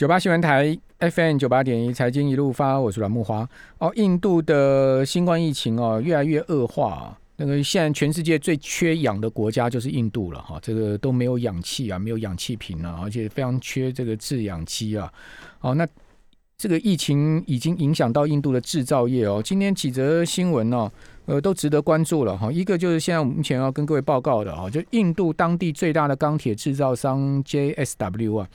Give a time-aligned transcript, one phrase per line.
[0.00, 3.46] 九八新闻台 FM 九八点一财经一路发，我是阮木华。
[3.76, 15.12] 哦，印度的新冠疫情哦越来越恶化，那个现在全世界最缺氧的国家就是印度了哈，这个都没有氧气啊，没有氧气瓶啊，而且非常缺这个制氧机啊。
[15.60, 15.86] 哦，那
[16.56, 19.42] 这个疫情已经影响到印度的制造业哦。
[19.44, 20.90] 今天几则新闻呢，
[21.26, 22.50] 呃，都值得关注了哈。
[22.50, 28.48] 一个就是现在目前要跟各位报告的啊，就印度当地最大的钢铁制造商 JSW 啊。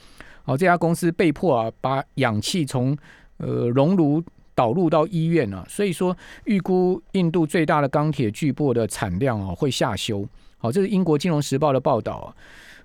[0.46, 2.96] 好，这家公司被迫啊，把氧气从
[3.38, 4.22] 呃熔炉
[4.54, 10.24] 导入到医院啊，所以说预估印度最大的钢铁巨擘的产量啊会下修。
[10.56, 12.26] 好，这是英国金融时报的报道啊。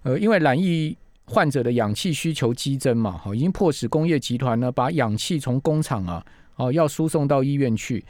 [0.02, 6.26] 呃，因为染疫患者的氧气需求激增嘛，好，已经迫使工业集团呢把氧气从工厂啊，
[6.56, 8.04] 哦要输送到医院去。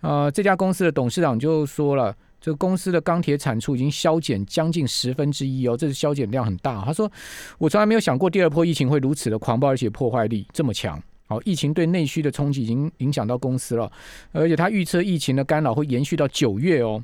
[0.00, 2.12] 啊，这家公司的董事长就说了。
[2.46, 6.80] 这个公司的钢铁产出已经削减将近十分之一哦，这是削减量很大。
[6.84, 7.10] 他说
[7.58, 11.02] ：“我从来没有想过第二波疫情会如此的狂暴，而且破坏力这么强。
[11.26, 13.90] 好，疫情对内需的冲击已经影响到公司了，
[14.30, 17.02] 而且他预测疫情的干扰会延续到九月哦。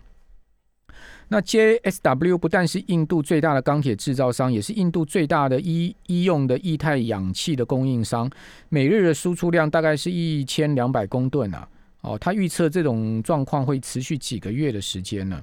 [1.26, 8.30] 那 JSW 不但是印度最大的钢铁制造商，也是印度最大的医医用的液态氧气的供应商，
[8.68, 11.68] 每日的输出量大概是一千两百公吨啊。”
[12.02, 15.42] 哦，他预测这种状况会持续几个月的时间呢。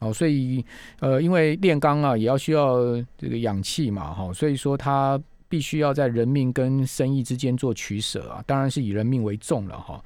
[0.00, 0.62] 哦，所以
[1.00, 2.76] 呃，因为炼钢啊，也要需要
[3.16, 10.04] 这个氧气嘛，哈，所以说他必须要在人命跟生意之间做取舍啊，当然是以人命为重了哈。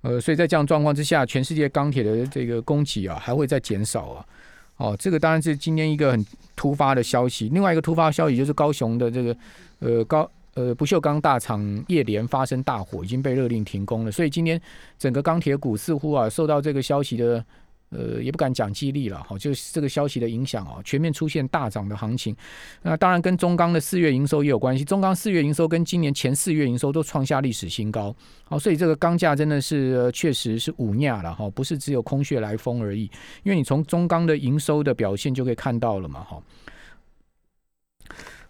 [0.00, 4.26] 呃，所以在这样状况之下，全世界钢铁的这个供给啊，还会再减少啊。
[4.78, 7.50] 哦，这个当然是今天一个很突发的消息。
[7.50, 9.36] 另外一个突发消息就是高雄的这个
[9.80, 10.30] 呃高。
[10.56, 14.10] 呃，不锈钢大厂叶联发生大火，已经被勒令停工了。
[14.10, 14.58] 所以今天
[14.98, 17.44] 整个钢铁股似乎啊，受到这个消息的
[17.90, 22.34] 呃，也不敢讲激励了，哈，就是这个消息的影响啊，全面出现大涨的行情。
[22.80, 28.16] 那当然跟中钢的四月营收也有关系，中钢四月营收跟今年前四月营收都创下历史新高。
[28.44, 33.02] 好，所以这个钢价真的是确实是五亚了哈，不是只有空穴来风而已。
[33.44, 36.42] 因为你从中钢的营收的表现就可以看到了嘛，哈。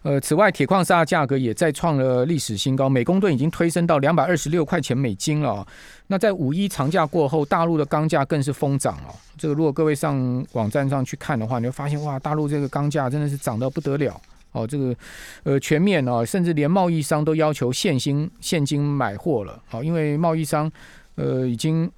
[0.07, 5.67] 呃，此外，铁矿砂价格也再创了历史新高，每公吨已经推升到两百二十六块钱美金了。
[6.07, 9.13] 那在五一长假过后，大陆的钢价更是疯涨哦。
[9.37, 14.17] 这个如果各位上网站上去看的话，你会发现哇，大陆这个钢价真的是涨得不得了
[14.53, 14.65] 哦。
[14.65, 14.95] 这个
[15.43, 19.61] 呃全面啊，甚至连贸易商都要求现金现金买货了。
[19.67, 20.71] 好，因为贸易商
[21.15, 21.91] 呃已经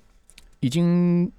[0.61, 1.31] 已经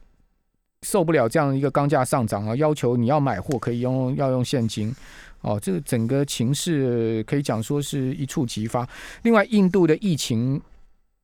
[0.82, 4.94] 受不了这样一个钢价上涨啊，要求你要买货可以用要用现金。
[5.42, 8.86] 哦，这个整个情势可以讲说是一触即发。
[9.22, 10.60] 另外，印度的疫情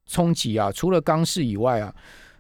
[0.07, 1.95] 冲击啊，除了钢市以外啊，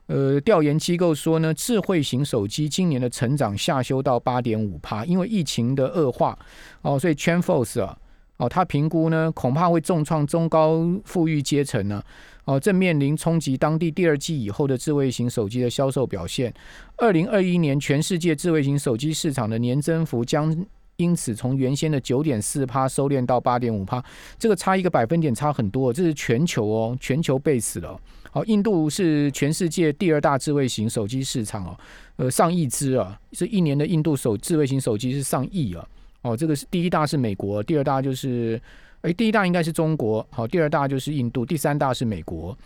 [0.06, 6.38] 呃，调研机构说呢，智慧型手机今年的成长下修到八点五趴，因为疫情的恶化。
[6.80, 7.98] 哦，所以 c h a n f o r c e 啊，
[8.38, 12.02] 哦，他评估呢，恐怕会重创中高富裕阶层呢。
[12.46, 16.54] 哦，正面临冲击当地第二季以后的智慧型手机的销售表现。
[16.96, 20.64] 二零二一年全世界智慧型手机市场的年增幅将。
[20.96, 24.02] 因此，从原先的九点四趴收敛到八点五趴，
[24.38, 25.92] 这个差一个百分点差很多。
[25.92, 28.00] 这是全球哦，全球背死了。
[28.30, 31.78] 好，印度是全世界第二大智慧型手机市场哦，
[32.16, 35.86] 呃，上亿只啊，这一年的印度手智慧型手机是上亿啊。
[36.22, 38.60] 哦，这个是第一大是美国，第二大就是，
[39.02, 42.56] 哎，第一大应该是中国，好，第二大就是印度，第三大是美国。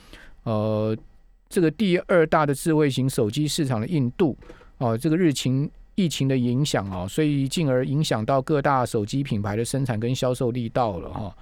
[0.45, 0.97] 呃，
[1.49, 4.37] 这个第二大的智慧型手机市场的印度，
[4.79, 5.69] 哦，这个日情。
[6.01, 11.37] 疫情的影响啊，所以进而影响到各大手机品牌的生产跟销售力道了哈。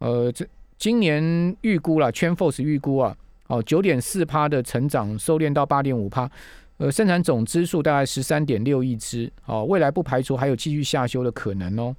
[0.00, 0.46] 呃，这
[0.76, 3.16] 今年预估了 c h a n f o r c e 预估啊，
[3.46, 6.30] 哦九点四趴的成长收敛到八点五趴，
[6.76, 11.96] 呃，生产总支数大概十三点六亿只，哦，未来不排除还有继续下修的可能哦。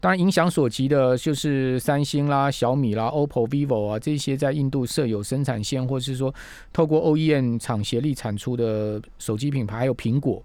[0.00, 6.32] 当然，影响所及的就是三星啦、小米啦、OPPO、vivo 啊这些在印度设有生产线，或是说
[6.72, 10.40] 透过 OEM 厂协力产出的手机品牌，还有苹果。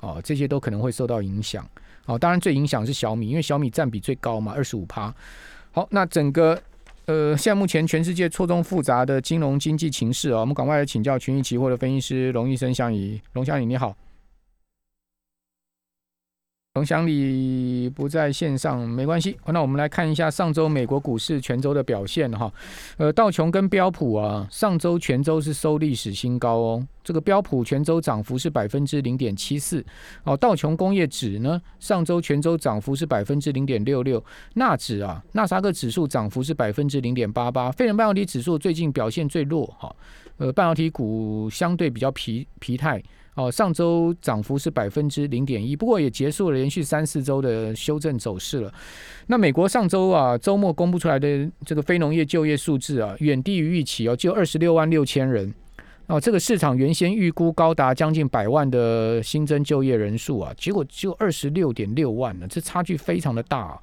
[0.00, 1.68] 哦，这些都可能会受到影响。
[2.06, 5.14] 哦，当然最影响是小米，因为小米占比最高嘛，二十五趴。
[5.72, 6.60] 好，那整个
[7.06, 13.20] 呃，现在目前全世界错综复杂的金融经济情势啊，我们赶快来请教群益期货的分析师龙医生相宜。
[13.34, 13.94] 龙相宜你好。
[16.78, 19.36] 龙祥里不在线上，没关系。
[19.46, 22.52] 那我们来看一下上周美国股市全周的表现哈。
[22.98, 26.86] 呃，道琼跟标普啊，上周全周是收历史新高哦。
[27.02, 29.84] 这个标普全周涨幅是百分之零点七四
[30.22, 30.36] 哦。
[30.36, 34.24] 道琼工业指呢，上周全周涨幅是百分之零点六六。
[34.54, 37.72] 纳指啊，纳萨克指数涨幅是百分之零点八八。
[37.72, 39.92] 非人半导体指数最近表现最弱哈。
[40.36, 43.02] 呃，半导体股相对比较疲疲态。
[43.38, 48.74] 哦，上周涨幅是百分之零点一，不过也结束了连续三四周的修正走势了。
[49.28, 55.54] 那美国上周啊，周末公布出来的这个非农业就业数字啊，远低于预期哦，就二十六万六千人
[56.08, 63.58] 哦，这个市场原先预估高达将近百万的新增就业人数啊，结果就二十六点六万呢，这差距非常的大。
[63.58, 63.78] 啊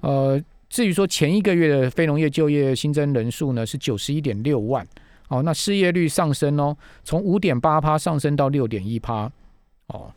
[0.00, 4.86] 呃，至于说前一个月的非农业就业新增人数呢，是九十一点六万。
[5.28, 9.30] 哦，那失业率上升哦，从五点八趴上升到六点一趴，
[9.88, 10.12] 哦，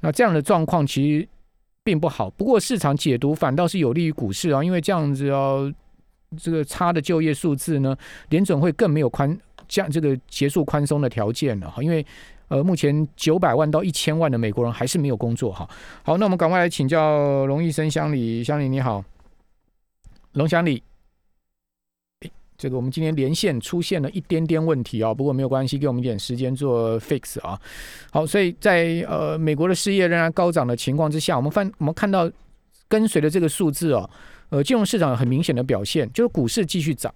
[0.00, 1.28] 那这样的状况其实
[1.82, 2.30] 并不好。
[2.30, 5.72] 不过市场解读反倒是有利于股市啊，因为这样子哦，
[6.36, 7.96] 这个差的就业数字呢，
[8.28, 9.36] 联准会更没有宽
[9.66, 11.82] 降这个结束宽松的条件了哈。
[11.82, 12.04] 因为
[12.48, 15.68] 呃，目前九百万到一千万的美国人还是没有工作哈。
[16.02, 19.02] 好，那我们赶快来请教龙医生乡里，乡里你好，
[20.34, 20.82] 龙乡里。
[22.62, 27.60] 这个我们今天连线出现了一点点问题啊，不过没有关系，给我们一点时间做 fix 啊。
[28.12, 32.30] 好，所以在呃美国的失业仍然高涨的情况之下，我们翻我们看到
[32.86, 34.08] 跟随着这个数字哦，
[34.50, 37.12] 呃金融市场很明显的表现就是股市继续涨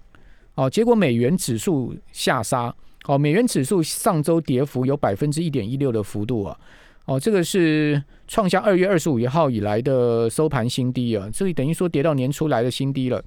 [0.57, 6.59] 哦，结果美元指数下杀哦，美元指数上周跌幅有百分之一点一六的幅度啊，
[7.05, 13.23] 哦这个是创下二月二十五号以来的收盘新低啊，这里等于说跌到年初来的新低了。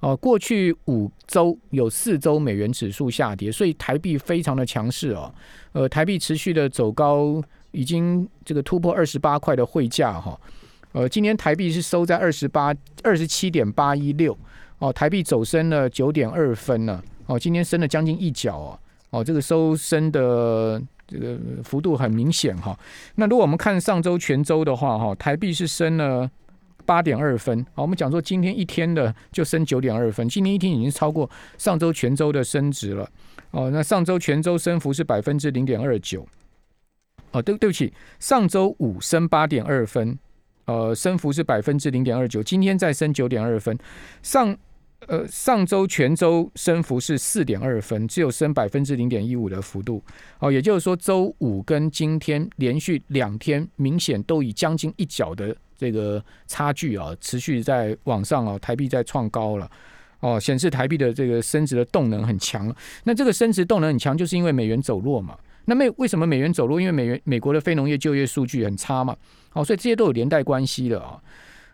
[0.00, 5.32] 哦，过去五周有四周美元指数下跌，所以台币非常的强势哦。
[5.72, 7.42] 呃，台币持续的走高，
[7.72, 10.40] 已经这个突破二十八块的汇价哈。
[10.92, 14.36] 呃，今天台币是收在二十八二十七点八一六
[14.78, 17.02] 哦，台币走升了九点二分呢。
[17.26, 18.78] 哦，今天升了将近一角哦。
[19.10, 22.74] 哦，这个收升的这个幅度很明显哈。
[23.16, 26.30] 那如果我们看上周全周的话哈，台币是升了。
[26.90, 33.08] 八点二分，好，我们讲说今天一天的就升九点二分，今天一天已经超过上周全周的升值了。
[33.52, 36.26] 哦，那上周全周升幅是百分之零点二九。
[37.30, 40.18] 哦，对，对不起，上周五升八点二分，
[40.64, 43.78] 呃，升幅是百分之零点二九，今天再升九点二分。
[44.20, 44.56] 上
[45.06, 50.02] 呃上周全周升幅是四点二分，只有升百分之零点一五的幅度。
[50.40, 55.56] 哦，也就是说周五跟今天连续两天明显都以将近一角的。
[55.80, 59.70] 这个差距啊，持续在往上啊，台币在创高了
[60.20, 62.70] 哦，显示台币的这个升值的动能很强。
[63.04, 65.34] 那这个升值动能很强，就是因为美元走弱嘛。
[65.64, 66.78] 那为为什么美元走弱？
[66.78, 69.16] 因为美元美国的非农业就业数据很差嘛。
[69.54, 71.18] 哦，所以这些都有连带关系的啊。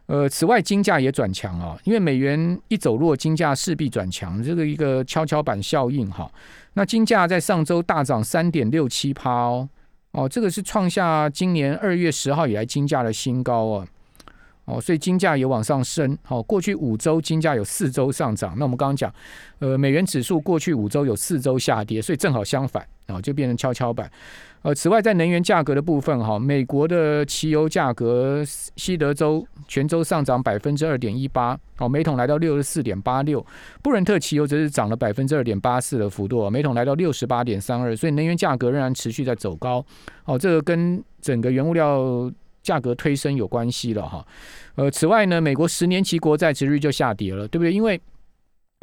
[0.07, 6.31] 呃，此外金价也转强啊，因为美元一走弱，金价势必转强，这个一个跷跷板效应哈。
[6.75, 9.69] 那金价在上周大涨三点六七趴哦，
[10.13, 13.83] 哦，这个是创下今年二月十号以来金价的新高啊。
[13.83, 13.89] 哦，
[14.67, 16.17] 哦所以金价也往上升。
[16.23, 18.55] 好，过去五周金价有四周上涨。
[18.59, 19.13] 那我们刚刚讲，
[19.61, 24.11] 呃，美元指数过去五周有四周下跌，所以正好相反，啊，就变成跷跷板。
[24.63, 33.45] 呃，此外，在能源价格的部分，哈，美国的汽油价格，西德州全州上涨百分之二点一八，哦，每桶来到六十四点八六。
[33.81, 37.95] 布伦特汽油则是涨了百分之二点八四的幅度，每桶来到六十八点三二。
[37.95, 39.85] 所以能源价格仍然持续在走高。
[40.25, 42.29] 哦，这个跟整个原物料。
[42.67, 44.27] 价格推升有关系了哈，
[44.75, 47.73] 呃，此外呢，美国十年期国债值率就下跌了，对不对？
[47.73, 48.01] 因为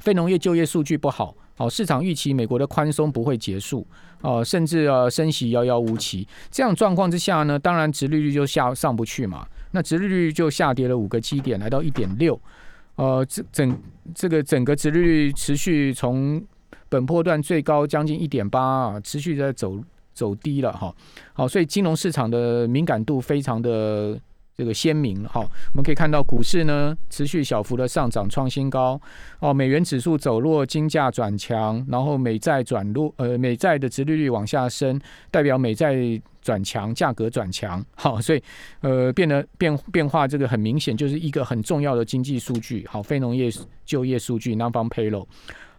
[0.01, 3.85] 非农业就业数据不好，好，市场预期美国的宽松不会结束，
[4.21, 6.25] 哦，甚至呃升息遥遥无期。
[6.49, 12.39] 这样状况之下呢，当然殖利率就下上不去嘛，那殖利率就下跌了五个基点，来到一点六，
[12.95, 13.77] 呃，这整
[14.15, 16.41] 这个整个殖利率持续从
[16.87, 19.77] 本波段最高将近一点八，持续在走。
[20.13, 20.93] 走低了哈，
[21.33, 24.19] 好，所以金融市场的敏感度非常的
[24.55, 25.41] 这个鲜明哈。
[25.71, 28.99] 我们可以看到股市呢持续小幅的上涨创新高
[29.39, 34.99] 哦，美元指数走弱，金价转强，然后美债转弱，呃，美债的殖利率往下升，
[35.31, 35.95] 代表美债
[36.41, 38.43] 转强，价格转强，好，所以
[38.81, 43.49] 呃变得变变化这个很明显，就是一个很重要的经济数据，好，非农业
[43.83, 45.25] 就业数据，南方 payroll，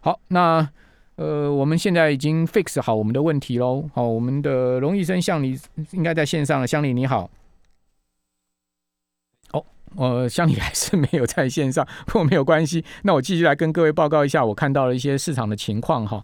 [0.01, 0.69] 好，那。
[1.17, 3.89] 呃，我们现在已经 fix 好我们的问题喽。
[3.95, 5.59] 好，我们的龙医生向你
[5.93, 7.31] 应该在线上了，乡里你好。
[9.97, 12.85] 呃，乡里还是没有在线上，不过没有关系。
[13.03, 16.23] 那我继续来跟各位报告一下我看到了一些市场的情况哈。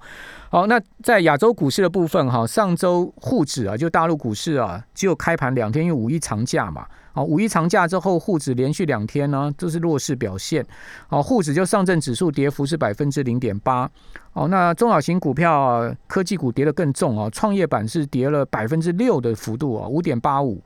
[0.50, 6.86] 好，那在亚洲股市的部分哈，上周沪指啊，就大陆股市啊，只有开盘两天，因为五一长假嘛。
[7.12, 10.64] 好，五一长假之后，沪指连续两天呢都是弱势表现。
[11.08, 13.90] 好，沪指就上证指数跌幅是百分之零点八。
[14.32, 20.62] 哦，那中小型股票科技股跌得更重啊，创业板是跌了百分之六的幅度啊，五点八五。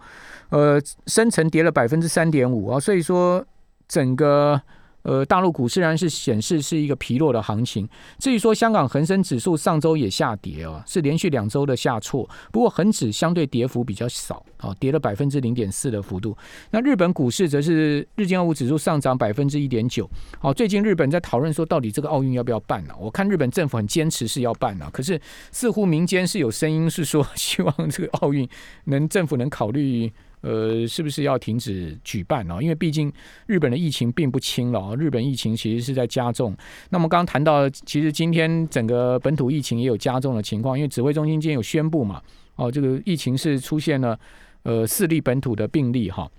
[0.55, 3.45] 呃，深成跌了百分之三点五啊，所以说
[3.89, 4.61] 整个
[5.03, 7.89] 呃，大陆股市然是显示是一个疲弱的行情。
[8.21, 12.27] 至于说香港恒生指数上周也下跌哦，是连续两周的下挫。
[12.53, 16.37] 不过恒指相对跌幅比较少，哦，跌了百分之零点四的幅度。
[16.71, 20.09] 那日本股市则是日经二五指数上涨百分之一点九。
[20.39, 22.95] 好，最近日本在讨论说，到底这个奥运要不要办呢？
[23.01, 25.21] 我看日本政府很坚持是要办啊，可是
[25.51, 28.49] 似乎民间是有声音是说， 希望这个奥运
[28.85, 30.13] 能政府能考虑。
[30.45, 32.63] 呃，是不是要停止举办呢？
[32.63, 33.11] 因为毕竟
[33.47, 36.55] 日本的疫情并不轻了，日本疫情其实是在加重。
[36.91, 42.21] 那么刚刚谈到，其实今天整个本土疫情也有加重的情况，因为指挥中心今天有宣布嘛，
[42.57, 44.21] 哦，这个疫情是出现了
[44.65, 46.31] 呃四例本土的病例哈。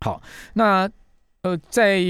[0.00, 0.22] 好，
[0.54, 0.88] 那
[1.42, 2.00] 呃在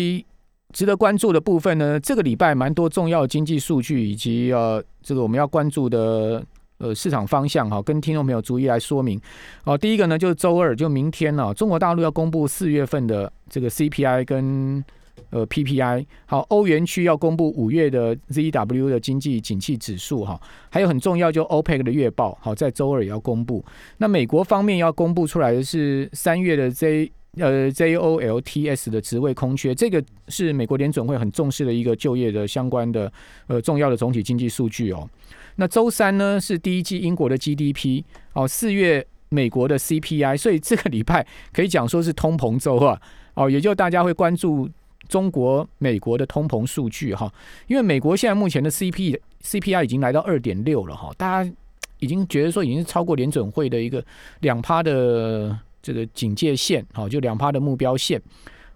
[0.73, 6.45] 值得关注的部分呢，这个礼拜蛮多重要经济数据以及呃这个我们要关注的。
[6.79, 9.21] 呃，市场方向哈，跟听众朋友逐一来说明。
[9.65, 14.85] 哦，第一个呢，就是周二，就明天呢，中国大陆要公布四月份的这个 CPI 跟
[15.31, 16.05] 呃 PPI。
[16.27, 23.65] 好，欧元区要公布五月的 ZEW 的经济景气指数哈，还有很重要就 OPEC 的月报，好，在周二也要公布。
[23.97, 33.13] 那美国方面要公布出来的是三月的 Z 呃 JOLTS 的职位空缺，这个是美国联准会很重视的一个就业的相关的
[33.47, 35.09] 呃重要的总体经济数据哦。
[35.57, 43.01] 那周三呢是第一季英国的 GDP 哦，四月美国的 CPI，所以这个礼拜可以讲说是通膨周啊
[43.35, 44.69] 哦，也就大家会关注
[45.09, 47.33] 中国、美国的通膨数据哈，
[47.67, 51.53] 因为美国现在目前的 CP CPI 已经来到二点六了哈，大家
[51.99, 54.05] 已经觉得说已经是超过联准会的一个
[54.41, 58.21] 两趴的这个警戒线哦，就两趴的目标线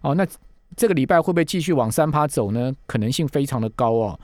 [0.00, 0.26] 哦，那
[0.76, 2.74] 这个礼拜会不会继续往三趴走呢？
[2.86, 4.18] 可能性非常的高哦。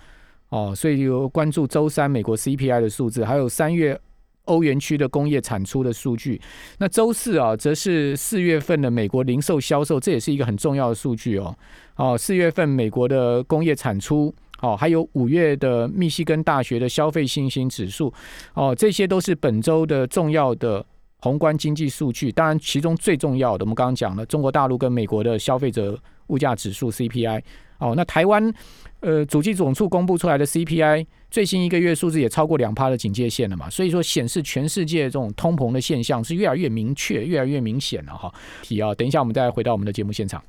[0.49, 4.01] 哦，所以有关注周三美国 CPI 的数字，还有三月
[4.45, 6.41] 欧元区的工业产出的数据。
[6.79, 11.57] 那周四啊，则是四月份的美国零售销售，这也是一个很重要的数据哦。
[11.97, 18.13] 哦，四月份美国的工业产出，哦，还有五月的密西根大学的消费信心指数，
[18.55, 20.87] 哦，这些都是本周的重要的
[21.19, 22.31] 宏观经济数据。
[22.31, 25.99] 当然，其中最重要的，我们刚刚讲了中国大陆跟美国的消费者
[26.29, 27.43] 物价指数 CPI。
[27.79, 28.53] 哦，那台湾。
[29.01, 38.33] 呃，主计总处公布出来的 CPI 最新一个月数字也超过两趴的警戒线了嘛，所以说显示全世界这种通膨的现象是越来越明确、越来越明显了哈。
[38.63, 40.43] 提啊，等一下我们再回到我们的节目现场。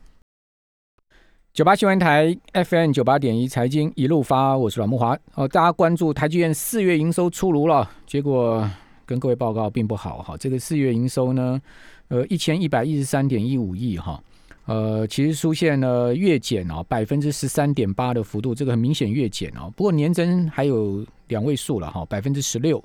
[1.53, 5.15] 九八新闻台 FM 九八点一财经一路发，我是阮木华。
[5.35, 8.67] 哦，大家关注台积电四月营收出炉了，结果
[9.05, 10.37] 跟各位报告并不好哈。
[10.37, 11.61] 这个四月营收呢，
[12.07, 14.23] 呃，一千一百一十三点一五亿哈。
[14.67, 19.71] 呃，其实出现了月减哦，百分之十三点八的幅度，这个很明显月减哦。
[19.77, 22.77] 不过年增还有两位数了哈，百分之十六。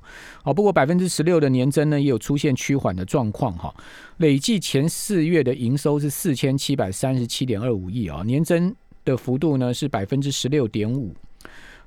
[0.44, 3.74] 哦，不过百分之十六的年增呢，也有出现趋缓的状况哈。
[4.18, 8.72] 累计前四月的营收是四千七百三十七点二五亿啊，年增
[9.04, 11.12] 的幅度呢是百分之十六点五。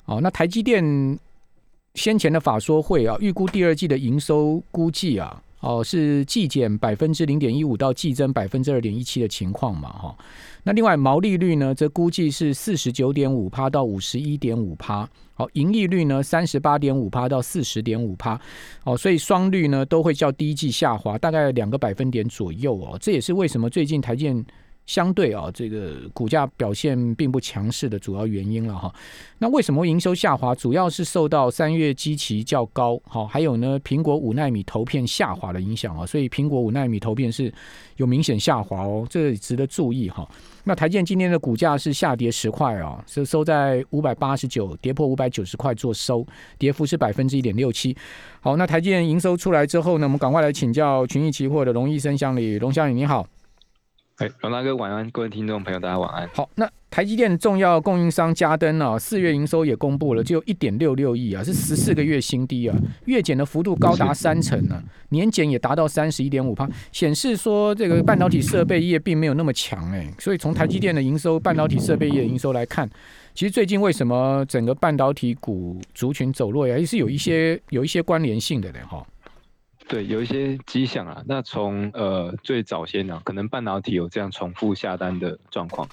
[0.04, 0.84] 哦，那台积电
[1.94, 5.42] 先前的法说会啊，预估第二季的营收估计啊。
[5.66, 9.90] 哦，是季减百分之零点一五到季增百分之二点一七的情况嘛？
[9.90, 10.16] 哈，
[10.64, 15.10] 那另外毛利率呢，则估计是四十九点五趴到五十一点五趴。
[15.34, 18.40] 好，盈利率呢，三十八点五趴到四十点五趴。
[18.84, 22.98] 哦，所以双率呢都会较第一季下滑，大概两个百分点左右哦。
[23.02, 24.46] 这也是为什么最近台建。
[24.86, 28.94] 相对啊，这个股价表现并不强势的主要原因了哈。
[29.40, 30.54] 那为什么营收下滑？
[30.56, 36.06] 主要是受到三月基期较高，好，还有呢苹果五纳米投片下滑的影响啊。
[36.06, 37.52] 所以苹果五纳米投片是
[37.98, 40.28] 有明显下滑哦，这值得注意哈。
[40.64, 46.26] 那台建今天的股价是下跌十块啊，是收在五百八十九，跌破五百九十块做收，
[46.58, 47.96] 跌幅是百分之一点六七。
[48.40, 53.28] 好，那台建营收出来之后呢，我们赶快来请教群益期货的龙医生乡里，龙乡里你好。
[54.18, 56.26] 哎，龙大哥晚安，各位听众朋友大家晚安。
[56.34, 72.90] 好，那台积电重要供应商嘉登啊，四月营收也公布了，只有一点六六亿啊，是十四个月新低啊，月减的幅度高达三成呢，年减也达到三十一点五帕，显示说这个半导体设备业并没有那么强哎，所以从台积电的营收、半导体设备业营收来看，
[73.34, 79.06] 其实最近为什么整个半导体股族群走弱呀，也是有一些有一些关联性的嘞哈。
[79.88, 81.24] 对，有一些迹象啊。
[81.28, 85.88] 那从呃最早先呢，可能半导体有这样重复下单的状况。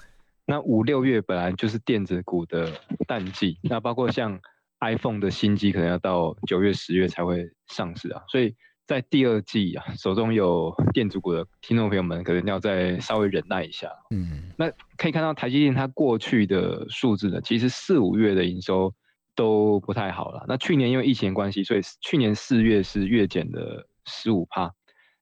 [0.47, 2.73] 那五六月本来就是电子股的
[3.07, 4.41] 淡季，那包括像
[4.81, 8.23] iPhone 的新机，可能要到九月、十月才会上市啊。
[8.29, 8.55] 所以
[8.87, 13.89] 在第二季啊，手中有电子股的听众朋友们，可能要再稍微忍耐一下。
[14.11, 18.95] 嗯，那可以看到台积电它过去的数字呢，其实四五月的营收。
[19.35, 20.45] 都不太好了。
[20.49, 24.73] 那去年因为疫情关系，所以去年四月是月减的十五趴。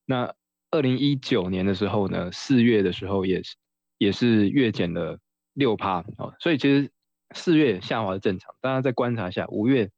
[0.04, 0.34] 那
[0.70, 3.56] 二零一九年的时候呢，四月的时候也是
[3.98, 5.18] 也是月减了
[5.52, 6.90] 六趴哦，所以其实
[7.34, 9.90] 四月下滑是正常，大家再观察一下五月，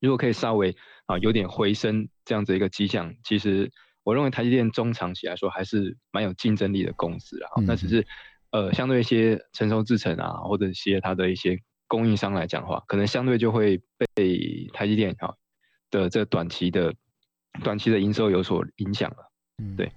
[0.00, 0.76] 如果可以稍微
[1.06, 3.70] 啊有点回升这样子一个迹象，其实
[4.02, 8.06] 我认为台积电中长期来说还是蛮有竞争力的公司啊，那只是
[8.50, 11.58] 呃相对一些成熟制程啊或者一些它的一些
[11.90, 13.82] 供应商来讲的话，可能相对就会
[14.14, 15.34] 被台积电啊
[15.90, 16.94] 的这短期的
[17.64, 19.90] 短期的营收有所影响了，嗯，对。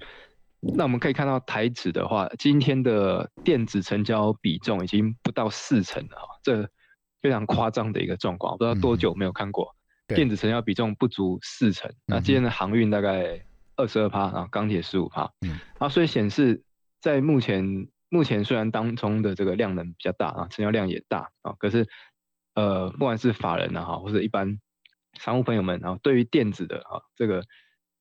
[0.75, 6.67] 那我们可以看到台指的话，今天的电子成交比重已经不到四成了，这
[7.21, 8.57] 非常夸张的一个状况。
[8.57, 9.75] 不知道多久没有看过
[10.07, 11.93] 电子成交比重不足四成。
[12.07, 13.45] 那今天的航运大概
[13.75, 15.29] 二十二趴，然后钢铁十五趴。
[15.41, 16.63] 嗯，啊，所以显示
[17.01, 21.87] 在目前目前虽然当中的这个量能比较大啊，成交量也大啊，可是
[22.53, 24.59] 呃，不管是法人啊哈，或者一般
[25.19, 27.43] 商务朋友们啊，对于电子的啊这个。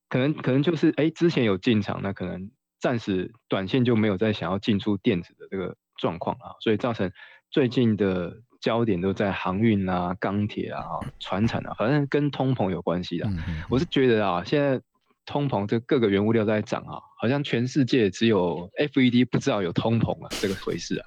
[0.09, 7.11] 可能可能就是哎，之前有进场，那可能暂时短线就没有再想要进出电子的这个状况啊，所以造成
[7.50, 10.85] 最近的焦点都在航运啊、钢铁啊、
[11.19, 13.26] 船产啊，反正跟通膨有关系的。
[13.71, 14.83] 我是觉得啊，现在
[15.24, 21.04] 通膨这各个原物料在涨啊，好像全世界只有 FED 不知道有通膨啊这个回事啊。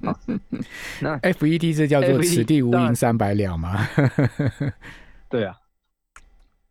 [1.00, 3.86] 那 FED 这叫做此地无银三百两吗？
[5.30, 5.56] 对啊。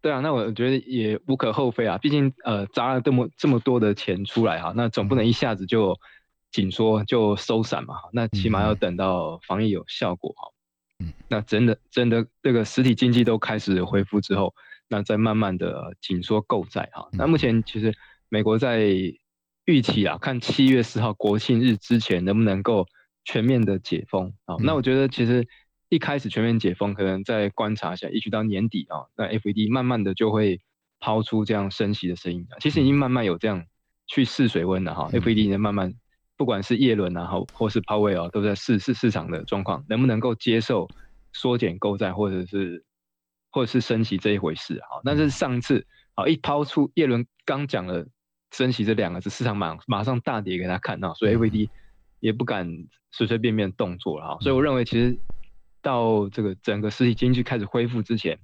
[0.01, 5.99] 对啊，那我觉得也无可厚非啊，毕竟呃砸了这么这么多的钱出来哈，那总不能一下子就
[6.51, 10.51] 紧缩就收散嘛，那起码要等到防疫有效果哈，
[10.99, 14.53] 嗯，那真的真的这个实体经济都开始恢复之后，
[14.87, 17.93] 那再慢慢的紧缩购债哈，那目前其实
[18.29, 18.87] 美国在
[19.65, 22.85] 预期啊，看七月四号国庆日之前能不能够
[23.23, 25.47] 全面的解封啊，那我觉得其实。
[25.89, 30.59] 一开始全面解封，可能再观察一下，一直到年底啊，那 FED 慢慢的就会
[30.99, 33.63] 抛出这样升息的声音其实已经慢慢有这样
[34.07, 35.07] 去试水温了哈。
[35.13, 35.93] FED 已经慢慢，
[36.37, 40.89] 不管是叶伦啊，或或是抛位啊，都在试试市场的状况，能不能够接受
[41.33, 42.83] 缩减购债，或者是
[43.55, 44.99] 或者是升息这一回事啊。
[45.03, 48.05] 但是上次啊一抛出叶伦刚讲了
[48.51, 51.69] 升息这两个字，市场马马上大跌给他看到，所以 FED
[52.19, 52.69] 也不敢
[53.11, 54.37] 随随便便动作了哈。
[54.41, 55.17] 所以我认为其实。
[55.81, 58.39] 到这个整个实体经济开始恢复之前，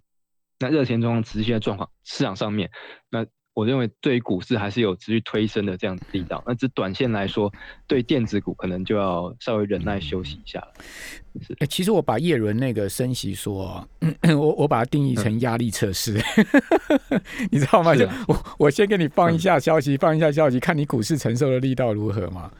[0.59, 2.69] 那热钱状况持续的状况，市场上面，
[3.09, 6.43] 那我认为对于股市还是有持续推升的这样力道。
[6.47, 7.51] 那只短线来说，
[7.87, 10.67] 对电子股可能就要稍微忍耐休息一下了。
[11.41, 13.87] 是，其实我把叶伦那个升息说，
[14.23, 16.19] 我我把它定义成压力测试，
[17.51, 17.95] 你知道吗？
[17.95, 22.51] 就我我先给你放一下消息，放一下消息，看你股市承受的力道如何嘛。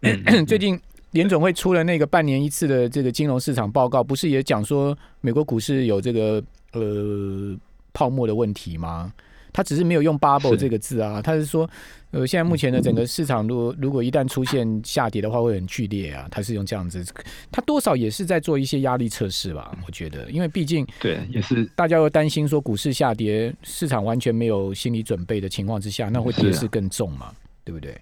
[0.46, 0.80] 最近。
[1.12, 7.54] 联总会出了那个半年一次的这个金融市场报告，不是也讲说美国股市有这个呃
[7.92, 9.12] 泡沫的问题吗？
[9.52, 11.68] 他只是没有用 bubble 这个字啊，他是说
[12.10, 16.26] 呃现在目前的整个市场，如果如果一旦出现下跌的话，会很剧烈啊。
[16.30, 17.04] 他是用这样子，
[17.50, 19.76] 他多少也是在做一些压力测试吧？
[19.86, 27.34] 我觉得，因为毕竟对也是大家又担心说股市下跌，市场完全没有心理准备的情况之下，那会跌势更重嘛？
[27.64, 27.96] 对不对？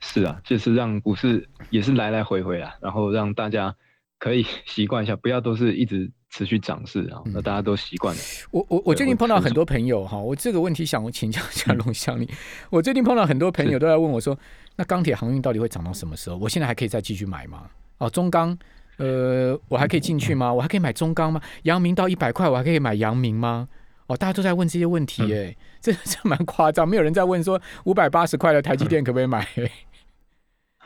[0.00, 3.74] 是啊，就是让股市也是来来回回啊，然后让大家
[4.18, 8.20] 可以习惯一下，不要都是一直持续涨势啊，那大家都习惯了。
[8.50, 12.28] 我我我最近碰到很多朋友哈，我这个问题想请教一下龙翔你。
[12.70, 14.36] 我最近碰到很多朋友都在问我说，
[14.74, 16.36] 那钢铁航运到底会涨到什么时候？
[16.36, 17.70] 我现在还可以再继续买吗？
[17.98, 18.58] 哦，中钢，
[18.96, 20.52] 呃，我还可以进去吗？
[20.52, 21.40] 我还可以买中钢吗？
[21.62, 23.68] 阳明到一百块，我还可以买阳明吗？
[24.08, 29.46] 哦，大家都在问这些问题，哎，这这蛮夸张，没有人在问说五百八十块的台积电可不可以买？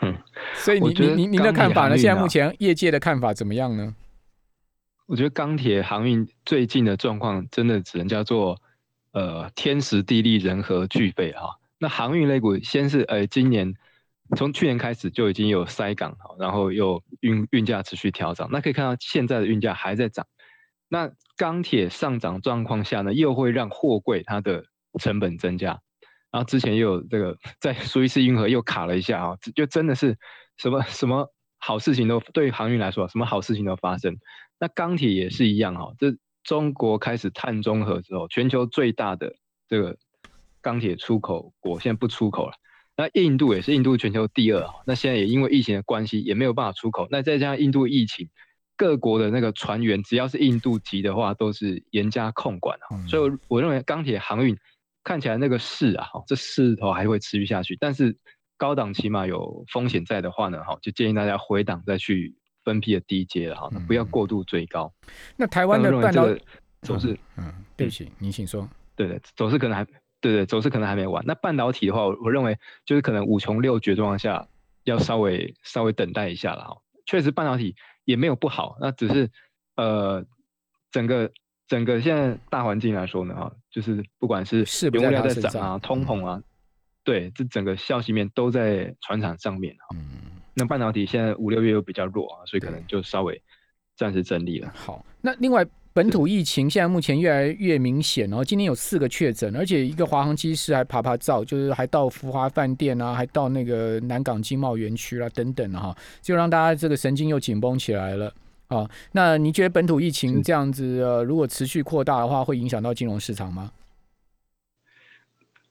[0.03, 0.15] 嗯，
[0.57, 1.97] 所以你你你您的看法呢？
[1.97, 3.95] 现在目前业界的看法怎么样呢？
[5.09, 8.61] 我觉得钢铁航运最近的状况真的只能叫做
[9.13, 11.57] 呃天时地利人和俱备哈。
[11.79, 13.73] 那航运类股先是呃今年
[14.37, 20.27] 从去年开始就已经有塞港，然后又运运价持续调涨，那可以看到现在的运价还在涨。
[20.89, 24.67] 那钢铁上涨状况下呢，又会让货柜它的
[25.01, 25.81] 成本增加。
[26.31, 30.19] 然后之前又有这个在苏伊士运河又卡了一下啊，就真的是
[30.59, 34.15] 什么什么好事情都对航运来说，什么好事情都发生。
[34.59, 39.35] 那钢铁也是一样哈，这中国开始碳中和之后，全球最大的
[39.69, 39.97] 这个
[40.61, 42.55] 钢铁出口国现在不出口了。
[42.97, 47.07] 那印度也是印度全球第二，那现在也因为疫情的关系，也没有办法出口。
[47.11, 48.29] 那再加上印度疫情，
[48.77, 52.97] 各国的那个船员只要是印度籍的话，都是严加控管哈。
[53.07, 54.57] 所以我认为钢铁航运。
[55.05, 58.19] 看起来那个势啊，哈，这势头还会持续下去，但是
[58.59, 62.37] 高档起码有风险在的话呢，哈，就建议大家回档再去
[62.69, 64.93] 分批的低阶了，哈，那不要过度追高。
[65.37, 66.43] 那台湾的半导体
[66.83, 68.69] 走势，嗯，对不起，您请说。
[68.95, 69.85] 对对，走势可能还，
[70.21, 71.25] 对对，走势可能还没完。
[71.27, 74.47] 那半导体的话，我认为就是可能五穷六绝状况下，
[74.85, 76.77] 要稍微稍微等待一下了，哈。
[77.07, 79.31] 确实半导体也没有不好，那只是
[79.77, 80.23] 呃
[80.91, 81.33] 整个
[81.67, 86.43] 整个现在大环境来说呢，哈，就是不管是原物料在涨啊，通膨啊，
[87.03, 89.97] 对，这整个消息面都在船厂上面啊。
[89.97, 90.38] 嗯。
[90.59, 93.41] 那半导体现在五六月又比较弱啊，所以可能就稍微
[93.97, 94.71] 暂时整理了。
[94.75, 95.65] 好，那另外。
[95.95, 108.33] 本土疫情现在目前越来越明显哦，今天有四个确诊，而且一个华航机师还爬爬照，就是还到福华饭店啊，还到那个南港经贸园区啦等等哈，就让大家这个神经又紧绷起来了
[108.69, 108.89] 啊。
[109.11, 113.73] 那你觉得本土疫情这样子呃，如果持续扩大的话，会影响到金融市场吗？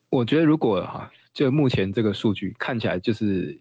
[0.10, 3.58] 我觉得如果哈，就目前这个数据看起来就是。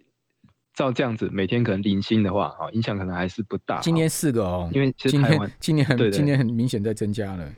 [0.77, 3.81] 照这样子，每天可能零星的话，哈，影响可能还是不大。
[3.81, 7.51] 今天四个哦，因为其实台湾今年很今年很明显在增加了。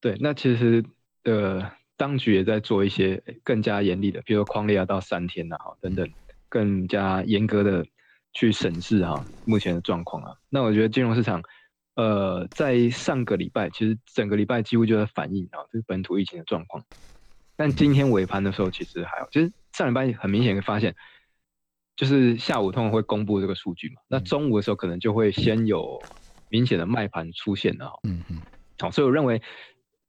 [0.00, 0.82] 对，那其实
[1.24, 6.08] 呃，当局也在做一些更加严厉的，比如说框列要到三天呐，哈，等等，
[6.48, 7.84] 更加严格的
[8.32, 10.34] 去审视哈目前的状况啊。
[10.48, 11.42] 那我觉得金融市场，
[11.96, 16.82] 呃，在上个礼拜，其实整个礼拜几乎就在反映啊，就是本土疫情的状况。
[17.56, 20.96] 但今天尾盘的时候，其实还好，其实上礼拜很明显会发现。
[22.00, 26.00] 就是下午通常会公布这个数据嘛，那中午的时候可能就会先有
[26.48, 28.00] 明显的卖盘出现了哈。
[28.04, 28.40] 嗯嗯。
[28.78, 29.42] 好，所以我认为，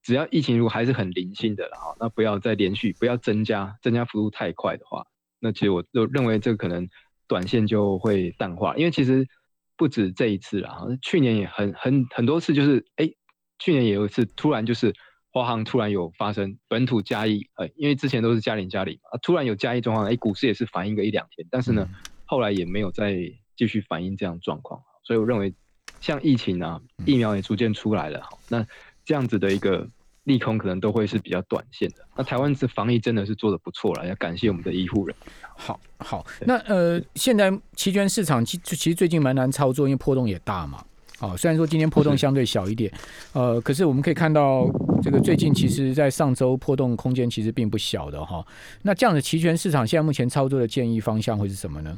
[0.02, 5.06] 只要疫情如果还是很零星的了哈，那不要再连续不要增加，增加幅度太快的话，
[5.42, 6.88] 那其实我就认为这个可能
[7.28, 9.28] 短线就会淡化，因为其实
[9.76, 13.12] 不止这一次了哈，去年也很很很多次，就是哎，
[13.60, 14.94] 去年也有一次突然就是。
[15.32, 21.88] 华航突然有发生本土加一，呃，因为之前都是加零加零嘛，突然有加一状况，哎，股市也是反应个一两天，但是呢，
[22.26, 23.16] 后来也没有再
[23.56, 25.54] 继续反映这样状况，所以我认为，
[26.02, 28.66] 像疫情啊，疫苗也逐渐出来了，那
[29.06, 29.88] 这样子的一个
[30.26, 32.06] 利空可能都会是比较短线的。
[32.16, 35.34] 那台湾这防疫真的是做的不错了，要感谢我们的医护人员。
[35.56, 40.84] 好，好，那呃，现在期权市场其其实最近蛮难操作，因为波动也大嘛。
[41.20, 42.92] 哦，虽然说今天波动相对小一点，
[43.34, 44.66] 呃，可是我们可以看到，
[45.04, 48.46] 这个最近其实，在上周波动空间其实并不小的哈。
[48.84, 51.98] 那这样的期权市场，现在目前操作的建议方向会是什么呢？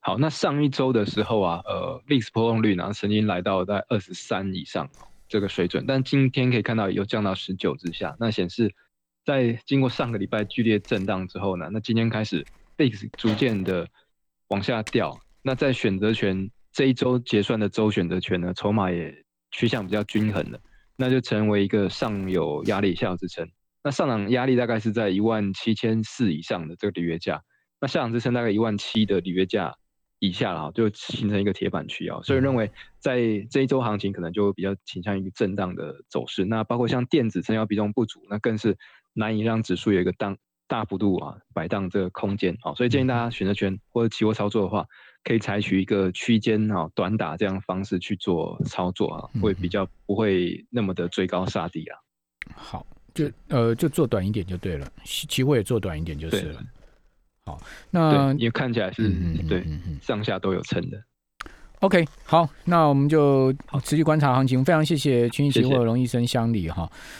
[0.00, 4.90] 好，那上一周的时候啊，呃，历史波动率呢曾经来到在二十三以上
[5.28, 8.74] 这个水准，但今天可以看到有降到十九之下，那显示
[9.24, 12.44] 在经过上个礼拜剧烈震荡之后呢，那今天开始
[12.76, 13.86] 历史逐渐的
[14.48, 16.50] 往下掉，那在选择权。
[16.74, 19.14] 这一周结算的周选择权呢，筹码也
[19.50, 20.58] 趋向比较均衡了，
[21.02, 23.44] 那就成为一个上有压力、下有支撑。
[23.82, 27.42] 那上涨压力大概是在一万七千四以上的这个履约价，
[27.80, 29.74] 那下涨支撑大概一万七的履约价
[30.20, 32.20] 以下了，就形成一个铁板区啊。
[32.22, 33.18] 所以认为在
[33.50, 36.44] 这一周行情可能就比较倾向于震荡的走势。
[36.44, 38.78] 那包括像电子成交比重不足，那更是
[39.12, 40.36] 难以让指数有一个当
[40.68, 42.74] 大幅度啊摆荡这个空间啊。
[42.74, 44.86] 所以建议大家选择权或者期货操作的话。
[45.24, 51.98] 可以采取一个区间啊短打这样方式去做操作啊，会比较不会那么的追高杀低啊。
[52.54, 56.62] 好，就呃就做短一点就对了，期货也做短一点就是了。
[57.44, 59.64] 好，那也看起来是嗯对
[60.00, 61.02] 上下都有撑的。
[61.80, 64.64] OK，好，那我们就持续观察行情。
[64.64, 66.88] 非常谢谢群益期货龙医生相里哈。